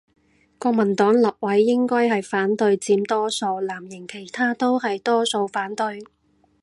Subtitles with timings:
[0.57, 6.03] 國民黨立委應該係反對佔多數，藍營其他都係多數反對